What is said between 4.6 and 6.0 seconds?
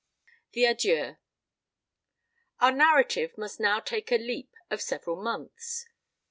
of several months.